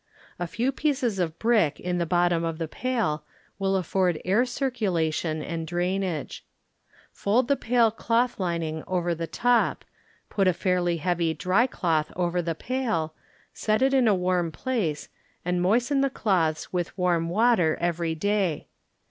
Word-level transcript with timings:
A 0.39 0.47
few 0.47 0.71
pieces 0.71 1.19
of 1.19 1.37
brick 1.37 1.79
in 1.79 1.99
the 1.99 2.07
bottom 2.07 2.43
of 2.43 2.57
the 2.57 2.67
pail 2.67 3.23
will 3.59 3.75
afford 3.75 4.19
air 4.25 4.47
circulation 4.47 5.43
and 5.43 5.67
drain 5.67 6.01
age. 6.01 6.43
Fold 7.11 7.47
the 7.47 7.55
pail 7.55 7.91
cloth 7.91 8.39
lining 8.39 8.83
over 8.87 9.13
the 9.13 9.27
top, 9.27 9.85
put 10.27 10.47
a 10.47 10.53
fairly 10.53 10.97
heavy 10.97 11.35
dry 11.35 11.67
cloth 11.67 12.11
over 12.15 12.41
the 12.41 12.55
pail, 12.55 13.13
set 13.53 13.83
it 13.83 13.93
in 13.93 14.07
a 14.07 14.15
warm 14.15 14.51
place, 14.51 15.07
and 15.45 15.61
moisten 15.61 16.01
the 16.01 16.09
cloths 16.09 16.73
with 16.73 16.97
warm 16.97 17.29
water 17.29 17.77
every 17.79 18.15
day. 18.15 18.69